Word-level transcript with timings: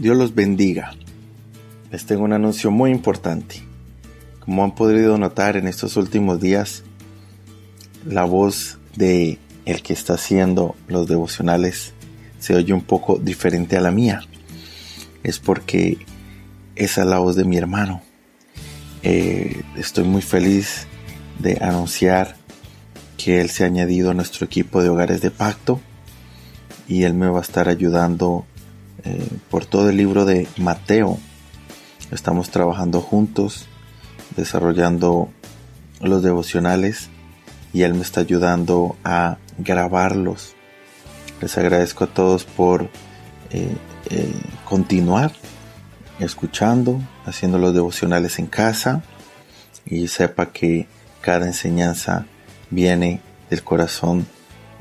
Dios 0.00 0.16
los 0.16 0.34
bendiga. 0.34 0.94
Les 1.92 2.06
tengo 2.06 2.24
un 2.24 2.32
anuncio 2.32 2.70
muy 2.70 2.90
importante. 2.90 3.56
Como 4.38 4.64
han 4.64 4.74
podido 4.74 5.18
notar 5.18 5.58
en 5.58 5.68
estos 5.68 5.98
últimos 5.98 6.40
días, 6.40 6.84
la 8.06 8.24
voz 8.24 8.78
de 8.96 9.38
el 9.66 9.82
que 9.82 9.92
está 9.92 10.14
haciendo 10.14 10.74
los 10.88 11.06
devocionales 11.06 11.92
se 12.38 12.54
oye 12.54 12.72
un 12.72 12.80
poco 12.80 13.18
diferente 13.18 13.76
a 13.76 13.82
la 13.82 13.90
mía. 13.90 14.22
Es 15.22 15.38
porque 15.38 15.98
esa 16.76 17.02
es 17.02 17.06
la 17.06 17.18
voz 17.18 17.36
de 17.36 17.44
mi 17.44 17.58
hermano. 17.58 18.00
Eh, 19.02 19.60
estoy 19.76 20.04
muy 20.04 20.22
feliz 20.22 20.86
de 21.40 21.58
anunciar 21.60 22.36
que 23.18 23.42
él 23.42 23.50
se 23.50 23.64
ha 23.64 23.66
añadido 23.66 24.12
a 24.12 24.14
nuestro 24.14 24.46
equipo 24.46 24.82
de 24.82 24.88
hogares 24.88 25.20
de 25.20 25.30
pacto 25.30 25.78
y 26.88 27.02
él 27.02 27.12
me 27.12 27.28
va 27.28 27.40
a 27.40 27.42
estar 27.42 27.68
ayudando 27.68 28.46
eh, 29.04 29.26
por 29.50 29.64
todo 29.66 29.90
el 29.90 29.96
libro 29.96 30.24
de 30.24 30.48
Mateo. 30.56 31.18
Estamos 32.10 32.50
trabajando 32.50 33.00
juntos, 33.00 33.66
desarrollando 34.36 35.30
los 36.00 36.22
devocionales 36.22 37.08
y 37.72 37.82
Él 37.82 37.94
me 37.94 38.02
está 38.02 38.20
ayudando 38.20 38.96
a 39.04 39.38
grabarlos. 39.58 40.54
Les 41.40 41.56
agradezco 41.56 42.04
a 42.04 42.08
todos 42.08 42.44
por 42.44 42.90
eh, 43.50 43.76
eh, 44.10 44.32
continuar 44.64 45.32
escuchando, 46.18 47.00
haciendo 47.24 47.58
los 47.58 47.72
devocionales 47.72 48.38
en 48.38 48.46
casa 48.46 49.02
y 49.86 50.08
sepa 50.08 50.52
que 50.52 50.86
cada 51.20 51.46
enseñanza 51.46 52.26
viene 52.70 53.20
del 53.48 53.62
corazón 53.64 54.26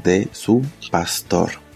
de 0.04 0.30
su 0.32 0.64
pastor. 0.92 1.69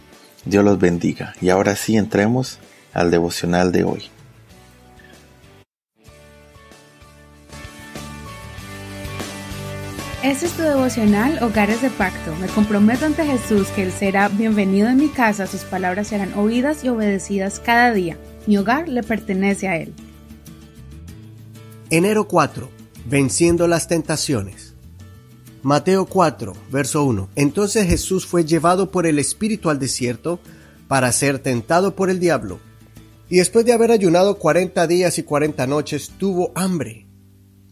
Dios 0.45 0.63
los 0.63 0.79
bendiga. 0.79 1.33
Y 1.41 1.49
ahora 1.49 1.75
sí 1.75 1.97
entremos 1.97 2.59
al 2.93 3.11
devocional 3.11 3.71
de 3.71 3.83
hoy. 3.83 4.03
Este 10.23 10.45
es 10.45 10.53
tu 10.53 10.61
devocional 10.61 11.43
Hogares 11.43 11.81
de 11.81 11.89
Pacto. 11.89 12.33
Me 12.37 12.47
comprometo 12.47 13.05
ante 13.05 13.25
Jesús 13.25 13.67
que 13.69 13.83
Él 13.83 13.91
será 13.91 14.29
bienvenido 14.29 14.87
en 14.87 14.95
mi 14.95 15.09
casa, 15.09 15.47
sus 15.47 15.61
palabras 15.65 16.07
serán 16.07 16.33
oídas 16.35 16.81
y 16.85 16.87
obedecidas 16.87 17.59
cada 17.59 17.91
día. 17.91 18.17
Mi 18.47 18.57
hogar 18.57 18.87
le 18.87 19.03
pertenece 19.03 19.67
a 19.67 19.75
Él. 19.75 19.93
Enero 21.89 22.25
4. 22.29 22.69
Venciendo 23.05 23.67
las 23.67 23.89
tentaciones. 23.89 24.72
Mateo 25.63 26.05
4, 26.05 26.51
verso 26.69 27.05
1. 27.05 27.29
Entonces 27.35 27.87
Jesús 27.87 28.25
fue 28.25 28.43
llevado 28.43 28.91
por 28.91 29.07
el 29.07 29.17
Espíritu 29.17 29.69
al 29.69 29.79
desierto 29.79 30.41
para 30.89 31.09
ser 31.13 31.39
tentado 31.39 31.95
por 31.95 32.09
el 32.09 32.19
diablo. 32.19 32.59
Y 33.29 33.37
después 33.37 33.65
de 33.65 33.71
haber 33.71 33.91
ayunado 33.91 34.37
cuarenta 34.37 34.87
días 34.87 35.17
y 35.19 35.23
cuarenta 35.23 35.65
noches, 35.65 36.11
tuvo 36.17 36.51
hambre. 36.55 37.07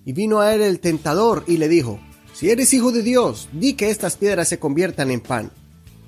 Y 0.05 0.13
vino 0.13 0.39
a 0.39 0.55
él 0.55 0.61
el 0.61 0.79
tentador 0.79 1.43
y 1.47 1.57
le 1.57 1.67
dijo, 1.67 1.99
Si 2.33 2.49
eres 2.49 2.73
hijo 2.73 2.93
de 2.93 3.03
Dios, 3.03 3.49
di 3.51 3.73
que 3.73 3.89
estas 3.89 4.15
piedras 4.15 4.47
se 4.47 4.57
conviertan 4.57 5.11
en 5.11 5.19
pan. 5.19 5.51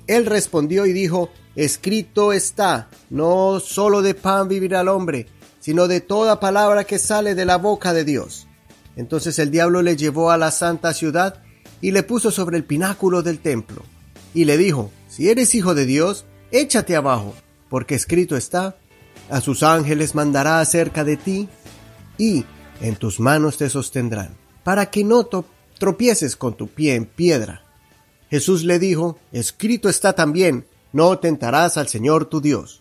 Él 0.06 0.24
respondió 0.24 0.86
y 0.86 0.94
dijo, 0.94 1.28
Escrito 1.54 2.32
está, 2.32 2.88
no 3.10 3.60
solo 3.60 4.00
de 4.00 4.14
pan 4.14 4.48
vivirá 4.48 4.80
el 4.80 4.88
hombre, 4.88 5.26
sino 5.60 5.86
de 5.86 6.00
toda 6.00 6.40
palabra 6.40 6.84
que 6.84 6.98
sale 6.98 7.34
de 7.34 7.44
la 7.44 7.58
boca 7.58 7.92
de 7.92 8.04
Dios. 8.04 8.46
Entonces 8.96 9.38
el 9.38 9.50
diablo 9.50 9.82
le 9.82 9.96
llevó 9.96 10.30
a 10.30 10.38
la 10.38 10.50
santa 10.50 10.94
ciudad 10.94 11.43
y 11.84 11.90
le 11.90 12.02
puso 12.02 12.30
sobre 12.30 12.56
el 12.56 12.64
pináculo 12.64 13.22
del 13.22 13.40
templo, 13.40 13.82
y 14.32 14.46
le 14.46 14.56
dijo, 14.56 14.90
Si 15.06 15.28
eres 15.28 15.54
hijo 15.54 15.74
de 15.74 15.84
Dios, 15.84 16.24
échate 16.50 16.96
abajo, 16.96 17.34
porque 17.68 17.94
escrito 17.94 18.38
está, 18.38 18.78
a 19.28 19.42
sus 19.42 19.62
ángeles 19.62 20.14
mandará 20.14 20.60
acerca 20.60 21.04
de 21.04 21.18
ti, 21.18 21.46
y 22.16 22.46
en 22.80 22.96
tus 22.96 23.20
manos 23.20 23.58
te 23.58 23.68
sostendrán, 23.68 24.34
para 24.62 24.90
que 24.90 25.04
no 25.04 25.28
tropieces 25.78 26.36
con 26.36 26.56
tu 26.56 26.68
pie 26.68 26.94
en 26.94 27.04
piedra. 27.04 27.66
Jesús 28.30 28.64
le 28.64 28.78
dijo, 28.78 29.18
Escrito 29.30 29.90
está 29.90 30.14
también, 30.14 30.64
no 30.94 31.18
tentarás 31.18 31.76
al 31.76 31.88
Señor 31.88 32.24
tu 32.24 32.40
Dios. 32.40 32.80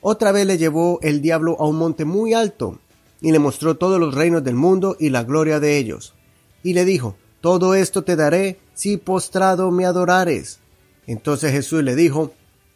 Otra 0.00 0.32
vez 0.32 0.46
le 0.46 0.56
llevó 0.56 0.98
el 1.02 1.20
diablo 1.20 1.58
a 1.60 1.66
un 1.66 1.76
monte 1.76 2.06
muy 2.06 2.32
alto, 2.32 2.78
y 3.20 3.32
le 3.32 3.38
mostró 3.38 3.76
todos 3.76 4.00
los 4.00 4.14
reinos 4.14 4.42
del 4.42 4.54
mundo 4.54 4.96
y 4.98 5.10
la 5.10 5.24
gloria 5.24 5.60
de 5.60 5.76
ellos. 5.76 6.14
Y 6.62 6.72
le 6.72 6.86
dijo, 6.86 7.14
todo 7.40 7.74
esto 7.74 8.04
te 8.04 8.16
daré 8.16 8.58
si 8.74 8.96
postrado 8.96 9.70
me 9.70 9.86
adorares. 9.86 10.58
Entonces 11.06 11.52
Jesús 11.52 11.82
le 11.82 11.94
dijo, 11.96 12.32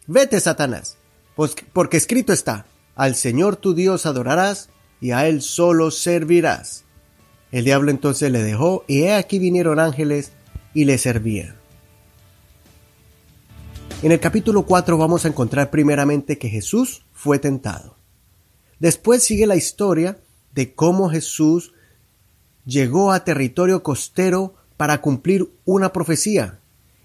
Vete, 0.07 0.39
Satanás, 0.39 0.97
pues, 1.35 1.55
porque 1.71 1.97
escrito 1.97 2.33
está, 2.33 2.65
al 2.95 3.15
Señor 3.15 3.55
tu 3.55 3.73
Dios 3.73 4.05
adorarás 4.05 4.69
y 4.99 5.11
a 5.11 5.27
Él 5.27 5.41
solo 5.41 5.91
servirás. 5.91 6.83
El 7.51 7.65
diablo 7.65 7.91
entonces 7.91 8.31
le 8.31 8.41
dejó 8.41 8.83
y 8.87 9.03
he 9.03 9.13
aquí 9.13 9.39
vinieron 9.39 9.79
ángeles 9.79 10.31
y 10.73 10.85
le 10.85 10.97
servían. 10.97 11.55
En 14.01 14.11
el 14.11 14.19
capítulo 14.19 14.65
4 14.65 14.97
vamos 14.97 15.23
a 15.23 15.29
encontrar 15.29 15.69
primeramente 15.69 16.37
que 16.37 16.49
Jesús 16.49 17.05
fue 17.13 17.39
tentado. 17.39 17.95
Después 18.79 19.23
sigue 19.23 19.47
la 19.47 19.55
historia 19.55 20.17
de 20.53 20.73
cómo 20.73 21.09
Jesús 21.09 21.73
llegó 22.65 23.11
a 23.11 23.23
territorio 23.23 23.83
costero 23.83 24.55
para 24.77 25.01
cumplir 25.01 25.49
una 25.65 25.93
profecía, 25.93 26.59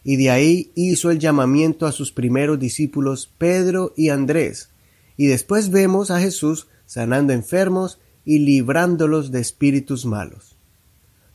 y 0.04 0.16
de 0.16 0.30
ahí 0.30 0.70
hizo 0.74 1.10
el 1.10 1.18
llamamiento 1.18 1.86
a 1.86 1.92
sus 1.92 2.12
primeros 2.12 2.58
discípulos 2.58 3.30
Pedro 3.38 3.92
y 3.96 4.10
Andrés, 4.10 4.70
y 5.16 5.26
después 5.26 5.70
vemos 5.70 6.10
a 6.10 6.20
Jesús 6.20 6.68
sanando 6.86 7.32
enfermos 7.32 7.98
y 8.24 8.38
librándolos 8.38 9.30
de 9.30 9.40
espíritus 9.40 10.06
malos. 10.06 10.56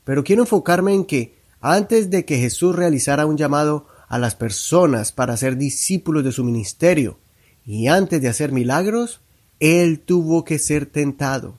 Pero 0.04 0.24
quiero 0.24 0.44
enfocarme 0.44 0.94
en 0.94 1.06
que 1.06 1.36
antes 1.62 2.10
de 2.10 2.26
que 2.26 2.38
Jesús 2.38 2.76
realizara 2.76 3.26
un 3.26 3.38
llamado 3.38 3.88
a 4.08 4.20
las 4.20 4.36
personas 4.36 5.12
para 5.12 5.38
ser 5.38 5.58
discípulos 5.58 6.24
de 6.24 6.32
su 6.32 6.44
ministerio, 6.44 7.20
y 7.66 7.88
antes 7.88 8.22
de 8.22 8.28
hacer 8.28 8.52
milagros, 8.52 9.22
Él 9.60 10.00
tuvo 10.00 10.44
que 10.44 10.60
ser 10.60 10.86
tentado. 10.86 11.58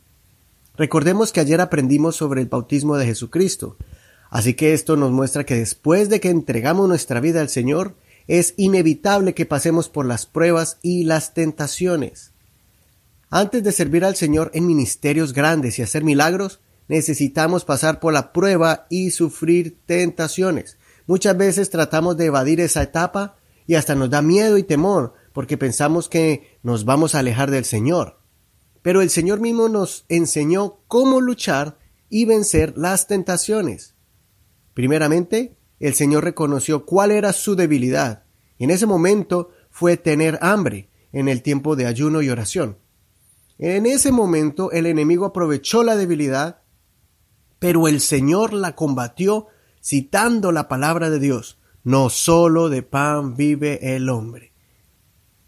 Recordemos 0.76 1.30
que 1.30 1.38
ayer 1.38 1.60
aprendimos 1.60 2.16
sobre 2.16 2.40
el 2.40 2.48
bautismo 2.48 2.96
de 2.96 3.06
Jesucristo, 3.06 3.76
así 4.28 4.54
que 4.54 4.72
esto 4.72 4.96
nos 4.96 5.12
muestra 5.12 5.44
que 5.44 5.54
después 5.54 6.08
de 6.08 6.18
que 6.18 6.30
entregamos 6.30 6.88
nuestra 6.88 7.20
vida 7.20 7.40
al 7.40 7.48
Señor, 7.48 7.94
es 8.26 8.54
inevitable 8.56 9.34
que 9.34 9.46
pasemos 9.46 9.88
por 9.88 10.04
las 10.04 10.26
pruebas 10.26 10.78
y 10.82 11.04
las 11.04 11.32
tentaciones. 11.32 12.32
Antes 13.30 13.62
de 13.62 13.70
servir 13.70 14.04
al 14.04 14.16
Señor 14.16 14.50
en 14.52 14.66
ministerios 14.66 15.32
grandes 15.32 15.78
y 15.78 15.82
hacer 15.82 16.02
milagros, 16.02 16.60
necesitamos 16.88 17.64
pasar 17.64 18.00
por 18.00 18.12
la 18.12 18.32
prueba 18.32 18.86
y 18.90 19.10
sufrir 19.10 19.78
tentaciones. 19.86 20.78
Muchas 21.06 21.36
veces 21.36 21.70
tratamos 21.70 22.16
de 22.16 22.26
evadir 22.26 22.60
esa 22.60 22.82
etapa 22.82 23.36
y 23.66 23.76
hasta 23.76 23.94
nos 23.94 24.10
da 24.10 24.22
miedo 24.22 24.58
y 24.58 24.64
temor 24.64 25.14
porque 25.32 25.56
pensamos 25.56 26.08
que 26.08 26.58
nos 26.62 26.84
vamos 26.84 27.14
a 27.14 27.20
alejar 27.20 27.50
del 27.50 27.64
Señor 27.64 28.23
pero 28.84 29.00
el 29.00 29.08
Señor 29.08 29.40
mismo 29.40 29.70
nos 29.70 30.04
enseñó 30.10 30.80
cómo 30.88 31.22
luchar 31.22 31.78
y 32.10 32.26
vencer 32.26 32.74
las 32.76 33.06
tentaciones. 33.06 33.94
Primeramente, 34.74 35.56
el 35.80 35.94
Señor 35.94 36.22
reconoció 36.22 36.84
cuál 36.84 37.10
era 37.10 37.32
su 37.32 37.56
debilidad, 37.56 38.24
y 38.58 38.64
en 38.64 38.70
ese 38.70 38.84
momento 38.84 39.48
fue 39.70 39.96
tener 39.96 40.38
hambre 40.42 40.90
en 41.12 41.30
el 41.30 41.40
tiempo 41.40 41.76
de 41.76 41.86
ayuno 41.86 42.20
y 42.20 42.28
oración. 42.28 42.76
En 43.56 43.86
ese 43.86 44.12
momento 44.12 44.70
el 44.70 44.84
enemigo 44.84 45.24
aprovechó 45.24 45.82
la 45.82 45.96
debilidad, 45.96 46.60
pero 47.58 47.88
el 47.88 48.02
Señor 48.02 48.52
la 48.52 48.76
combatió 48.76 49.46
citando 49.82 50.52
la 50.52 50.68
palabra 50.68 51.08
de 51.08 51.20
Dios. 51.20 51.58
No 51.84 52.10
solo 52.10 52.68
de 52.68 52.82
pan 52.82 53.34
vive 53.34 53.96
el 53.96 54.10
hombre. 54.10 54.52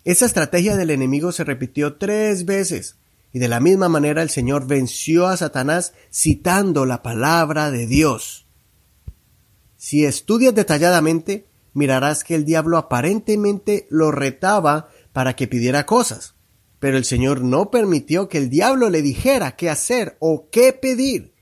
Esa 0.04 0.24
estrategia 0.24 0.74
del 0.74 0.88
enemigo 0.88 1.32
se 1.32 1.44
repitió 1.44 1.96
tres 1.96 2.46
veces 2.46 2.96
y 3.36 3.38
de 3.38 3.48
la 3.48 3.60
misma 3.60 3.90
manera 3.90 4.22
el 4.22 4.30
Señor 4.30 4.66
venció 4.66 5.26
a 5.26 5.36
Satanás 5.36 5.92
citando 6.10 6.86
la 6.86 7.02
palabra 7.02 7.70
de 7.70 7.86
Dios. 7.86 8.46
Si 9.76 10.06
estudias 10.06 10.54
detalladamente, 10.54 11.46
mirarás 11.74 12.24
que 12.24 12.34
el 12.34 12.46
diablo 12.46 12.78
aparentemente 12.78 13.86
lo 13.90 14.10
retaba 14.10 14.88
para 15.12 15.36
que 15.36 15.48
pidiera 15.48 15.84
cosas, 15.84 16.34
pero 16.78 16.96
el 16.96 17.04
Señor 17.04 17.42
no 17.42 17.70
permitió 17.70 18.30
que 18.30 18.38
el 18.38 18.48
diablo 18.48 18.88
le 18.88 19.02
dijera 19.02 19.54
qué 19.54 19.68
hacer 19.68 20.16
o 20.18 20.48
qué 20.50 20.72
pedir. 20.72 21.34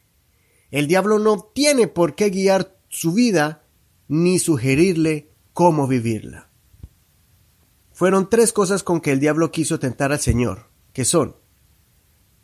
El 0.72 0.88
diablo 0.88 1.20
no 1.20 1.48
tiene 1.54 1.86
por 1.86 2.16
qué 2.16 2.30
guiar 2.30 2.76
su 2.88 3.12
vida 3.12 3.62
ni 4.08 4.40
sugerirle 4.40 5.30
cómo 5.52 5.86
vivirla. 5.86 6.50
Fueron 7.92 8.28
tres 8.28 8.52
cosas 8.52 8.82
con 8.82 9.00
que 9.00 9.12
el 9.12 9.20
diablo 9.20 9.52
quiso 9.52 9.78
tentar 9.78 10.10
al 10.10 10.18
Señor, 10.18 10.70
que 10.92 11.04
son 11.04 11.43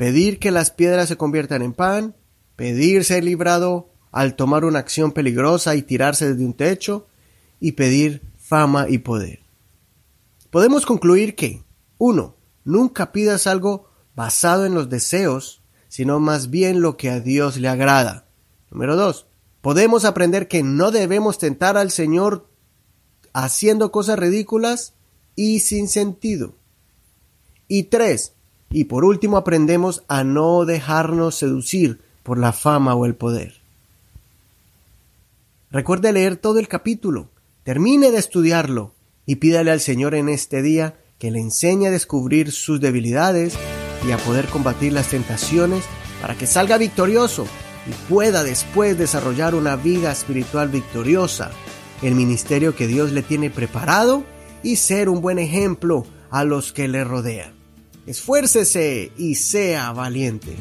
pedir 0.01 0.39
que 0.39 0.51
las 0.51 0.71
piedras 0.71 1.11
se 1.11 1.19
conviertan 1.19 1.61
en 1.61 1.75
pan, 1.75 2.17
pedir 2.57 3.05
ser 3.05 3.23
librado 3.23 3.91
al 4.13 4.35
tomar 4.35 4.65
una 4.65 4.79
acción 4.79 5.13
peligrosa 5.13 5.75
y 5.75 5.83
tirarse 5.83 6.27
desde 6.27 6.47
un 6.47 6.55
techo, 6.55 7.07
y 7.61 7.73
pedir 7.73 8.23
fama 8.39 8.87
y 8.89 8.97
poder. 8.97 9.41
Podemos 10.49 10.87
concluir 10.87 11.35
que 11.37 11.65
1. 11.99 12.35
Nunca 12.65 13.13
pidas 13.13 13.47
algo 13.47 13.91
basado 14.15 14.65
en 14.65 14.73
los 14.73 14.89
deseos, 14.89 15.61
sino 15.89 16.19
más 16.19 16.49
bien 16.49 16.81
lo 16.81 16.97
que 16.97 17.11
a 17.11 17.21
Dios 17.21 17.59
le 17.59 17.69
agrada. 17.69 18.27
Número 18.71 18.97
dos, 18.97 19.27
podemos 19.61 20.07
aprender 20.07 20.49
que 20.49 20.63
no 20.63 20.93
debemos 20.93 21.37
tentar 21.37 21.77
al 21.77 21.91
Señor 21.91 22.49
haciendo 23.35 23.93
cosas 23.93 24.19
ridículas 24.19 24.95
y 25.37 25.61
sin 25.61 25.89
sentido. 25.89 26.55
Y 27.69 27.83
tres, 27.83 28.33
y 28.71 28.85
por 28.85 29.05
último 29.05 29.37
aprendemos 29.37 30.05
a 30.09 30.23
no 30.25 30.65
dejarnos 30.65 31.35
seducir 31.35 32.01
por 32.23 32.39
la 32.39 32.53
fama 32.53 32.95
o 32.95 33.05
el 33.05 33.15
poder. 33.15 33.61
Recuerde 35.71 36.13
leer 36.13 36.37
todo 36.37 36.59
el 36.59 36.69
capítulo, 36.69 37.29
termine 37.65 38.11
de 38.11 38.19
estudiarlo 38.19 38.93
y 39.27 39.37
pídale 39.37 39.71
al 39.71 39.81
Señor 39.81 40.15
en 40.15 40.29
este 40.29 40.63
día 40.63 40.97
que 41.19 41.31
le 41.31 41.41
enseñe 41.41 41.87
a 41.87 41.91
descubrir 41.91 42.53
sus 42.53 42.81
debilidades 42.81 43.55
y 44.07 44.13
a 44.13 44.19
poder 44.19 44.47
combatir 44.47 44.93
las 44.93 45.09
tentaciones 45.09 45.85
para 46.21 46.37
que 46.37 46.47
salga 46.47 46.79
victorioso 46.79 47.47
y 47.87 48.13
pueda 48.13 48.45
después 48.45 48.97
desarrollar 48.99 49.55
una 49.55 49.77
vida 49.77 50.13
espiritual 50.13 50.69
victoriosa, 50.69 51.51
el 52.03 52.15
ministerio 52.15 52.75
que 52.75 52.87
Dios 52.87 53.13
le 53.13 53.23
tiene 53.23 53.51
preparado 53.51 54.25
y 54.63 54.77
ser 54.77 55.09
un 55.09 55.21
buen 55.21 55.39
ejemplo 55.39 56.07
a 56.31 56.45
los 56.45 56.73
que 56.73 56.89
le 56.89 57.05
rodean. 57.05 57.60
Esfuércese 58.11 59.13
y 59.17 59.37
sea 59.37 59.93
valiente. 59.93 60.57